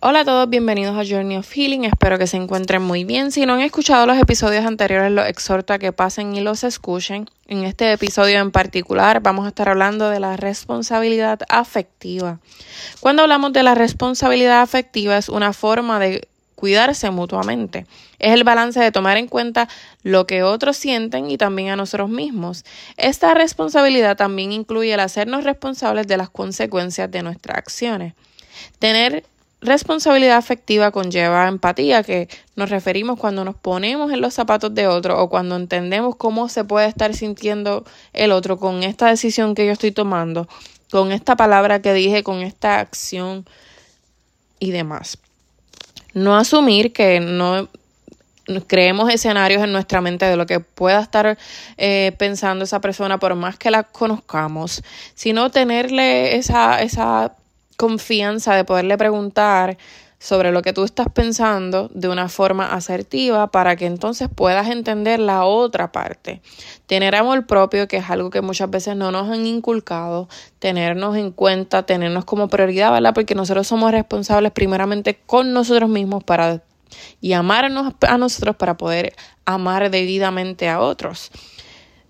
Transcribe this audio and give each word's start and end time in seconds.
Hola 0.00 0.20
a 0.20 0.24
todos, 0.26 0.50
bienvenidos 0.50 0.94
a 0.94 1.06
Journey 1.08 1.38
of 1.38 1.50
Healing. 1.50 1.84
Espero 1.84 2.18
que 2.18 2.26
se 2.26 2.36
encuentren 2.36 2.82
muy 2.82 3.04
bien. 3.04 3.32
Si 3.32 3.46
no 3.46 3.54
han 3.54 3.62
escuchado 3.62 4.04
los 4.04 4.18
episodios 4.18 4.66
anteriores, 4.66 5.10
los 5.10 5.26
exhorto 5.26 5.72
a 5.72 5.78
que 5.78 5.90
pasen 5.90 6.36
y 6.36 6.42
los 6.42 6.64
escuchen. 6.64 7.30
En 7.46 7.64
este 7.64 7.90
episodio 7.90 8.38
en 8.38 8.50
particular 8.50 9.22
vamos 9.22 9.46
a 9.46 9.48
estar 9.48 9.70
hablando 9.70 10.10
de 10.10 10.20
la 10.20 10.36
responsabilidad 10.36 11.40
afectiva. 11.48 12.40
Cuando 13.00 13.22
hablamos 13.22 13.54
de 13.54 13.62
la 13.62 13.74
responsabilidad 13.74 14.60
afectiva 14.60 15.16
es 15.16 15.30
una 15.30 15.54
forma 15.54 15.98
de 15.98 16.28
cuidarse 16.56 17.10
mutuamente. 17.10 17.86
Es 18.18 18.34
el 18.34 18.44
balance 18.44 18.78
de 18.78 18.92
tomar 18.92 19.16
en 19.16 19.28
cuenta 19.28 19.66
lo 20.02 20.26
que 20.26 20.42
otros 20.42 20.76
sienten 20.76 21.30
y 21.30 21.38
también 21.38 21.70
a 21.70 21.76
nosotros 21.76 22.10
mismos. 22.10 22.66
Esta 22.98 23.32
responsabilidad 23.32 24.18
también 24.18 24.52
incluye 24.52 24.92
el 24.92 25.00
hacernos 25.00 25.44
responsables 25.44 26.06
de 26.06 26.18
las 26.18 26.28
consecuencias 26.28 27.10
de 27.10 27.22
nuestras 27.22 27.56
acciones. 27.56 28.12
Tener 28.78 29.24
Responsabilidad 29.62 30.36
afectiva 30.36 30.90
conlleva 30.90 31.48
empatía, 31.48 32.02
que 32.02 32.28
nos 32.56 32.68
referimos 32.68 33.18
cuando 33.18 33.42
nos 33.44 33.54
ponemos 33.54 34.12
en 34.12 34.20
los 34.20 34.34
zapatos 34.34 34.74
de 34.74 34.86
otro 34.86 35.18
o 35.20 35.30
cuando 35.30 35.56
entendemos 35.56 36.16
cómo 36.16 36.50
se 36.50 36.64
puede 36.64 36.88
estar 36.88 37.14
sintiendo 37.14 37.84
el 38.12 38.32
otro 38.32 38.58
con 38.58 38.82
esta 38.82 39.08
decisión 39.08 39.54
que 39.54 39.64
yo 39.64 39.72
estoy 39.72 39.92
tomando, 39.92 40.46
con 40.90 41.10
esta 41.10 41.36
palabra 41.36 41.80
que 41.80 41.94
dije, 41.94 42.22
con 42.22 42.42
esta 42.42 42.80
acción 42.80 43.46
y 44.58 44.72
demás. 44.72 45.18
No 46.12 46.36
asumir 46.36 46.92
que 46.92 47.20
no 47.20 47.68
creemos 48.66 49.10
escenarios 49.10 49.62
en 49.62 49.72
nuestra 49.72 50.02
mente 50.02 50.26
de 50.26 50.36
lo 50.36 50.46
que 50.46 50.60
pueda 50.60 51.00
estar 51.00 51.38
eh, 51.78 52.12
pensando 52.18 52.64
esa 52.64 52.80
persona 52.80 53.18
por 53.18 53.34
más 53.34 53.56
que 53.56 53.70
la 53.70 53.84
conozcamos, 53.84 54.82
sino 55.14 55.50
tenerle 55.50 56.36
esa, 56.36 56.82
esa 56.82 57.36
confianza 57.76 58.54
de 58.54 58.64
poderle 58.64 58.96
preguntar 58.98 59.76
sobre 60.18 60.50
lo 60.50 60.62
que 60.62 60.72
tú 60.72 60.84
estás 60.84 61.08
pensando 61.12 61.90
de 61.94 62.08
una 62.08 62.28
forma 62.28 62.72
asertiva 62.72 63.50
para 63.50 63.76
que 63.76 63.86
entonces 63.86 64.28
puedas 64.34 64.68
entender 64.68 65.20
la 65.20 65.44
otra 65.44 65.92
parte. 65.92 66.40
Tener 66.86 67.14
amor 67.14 67.46
propio, 67.46 67.86
que 67.86 67.98
es 67.98 68.10
algo 68.10 68.30
que 68.30 68.40
muchas 68.40 68.70
veces 68.70 68.96
no 68.96 69.10
nos 69.10 69.28
han 69.28 69.46
inculcado, 69.46 70.28
tenernos 70.58 71.16
en 71.16 71.32
cuenta, 71.32 71.84
tenernos 71.84 72.24
como 72.24 72.48
prioridad, 72.48 72.92
¿verdad? 72.92 73.14
Porque 73.14 73.34
nosotros 73.34 73.66
somos 73.66 73.92
responsables 73.92 74.52
primeramente 74.52 75.20
con 75.26 75.52
nosotros 75.52 75.90
mismos 75.90 76.24
para 76.24 76.62
y 77.20 77.32
amarnos 77.32 77.94
a 78.06 78.16
nosotros 78.16 78.56
para 78.56 78.76
poder 78.76 79.14
amar 79.44 79.90
debidamente 79.90 80.68
a 80.68 80.80
otros 80.80 81.30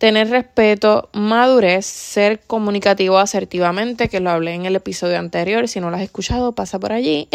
tener 0.00 0.30
respeto, 0.30 1.10
madurez, 1.12 1.84
ser 1.84 2.40
comunicativo 2.40 3.18
asertivamente, 3.18 4.08
que 4.08 4.20
lo 4.20 4.30
hablé 4.30 4.54
en 4.54 4.64
el 4.64 4.74
episodio 4.74 5.18
anterior, 5.18 5.68
si 5.68 5.78
no 5.78 5.90
lo 5.90 5.96
has 5.96 6.02
escuchado, 6.02 6.52
pasa 6.52 6.78
por 6.78 6.90
allí, 6.90 7.28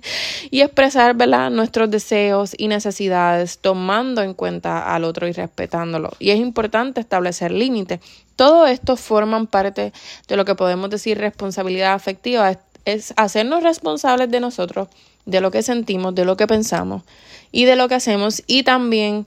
y 0.52 0.60
expresar 0.60 1.16
¿verdad? 1.16 1.50
nuestros 1.50 1.90
deseos 1.90 2.54
y 2.56 2.68
necesidades 2.68 3.58
tomando 3.58 4.22
en 4.22 4.34
cuenta 4.34 4.94
al 4.94 5.02
otro 5.02 5.26
y 5.26 5.32
respetándolo. 5.32 6.12
Y 6.20 6.30
es 6.30 6.38
importante 6.38 7.00
establecer 7.00 7.50
límites. 7.50 7.98
Todo 8.36 8.68
esto 8.68 8.96
forman 8.96 9.48
parte 9.48 9.92
de 10.28 10.36
lo 10.36 10.44
que 10.44 10.54
podemos 10.54 10.90
decir 10.90 11.18
responsabilidad 11.18 11.94
afectiva, 11.94 12.56
es 12.84 13.14
hacernos 13.16 13.64
responsables 13.64 14.30
de 14.30 14.38
nosotros, 14.38 14.86
de 15.26 15.40
lo 15.40 15.50
que 15.50 15.64
sentimos, 15.64 16.14
de 16.14 16.24
lo 16.24 16.36
que 16.36 16.46
pensamos 16.46 17.02
y 17.50 17.64
de 17.64 17.74
lo 17.74 17.88
que 17.88 17.96
hacemos 17.96 18.44
y 18.46 18.62
también 18.62 19.26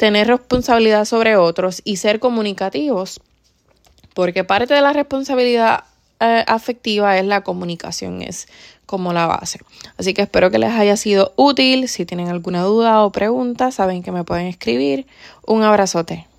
tener 0.00 0.28
responsabilidad 0.28 1.04
sobre 1.04 1.36
otros 1.36 1.82
y 1.84 1.96
ser 1.98 2.20
comunicativos, 2.20 3.20
porque 4.14 4.44
parte 4.44 4.72
de 4.72 4.80
la 4.80 4.94
responsabilidad 4.94 5.84
eh, 6.20 6.42
afectiva 6.46 7.18
es 7.18 7.26
la 7.26 7.42
comunicación, 7.42 8.22
es 8.22 8.48
como 8.86 9.12
la 9.12 9.26
base. 9.26 9.60
Así 9.98 10.14
que 10.14 10.22
espero 10.22 10.50
que 10.50 10.58
les 10.58 10.72
haya 10.72 10.96
sido 10.96 11.34
útil. 11.36 11.86
Si 11.86 12.06
tienen 12.06 12.28
alguna 12.28 12.62
duda 12.62 13.04
o 13.04 13.12
pregunta, 13.12 13.72
saben 13.72 14.02
que 14.02 14.10
me 14.10 14.24
pueden 14.24 14.46
escribir. 14.46 15.06
Un 15.46 15.64
abrazote. 15.64 16.29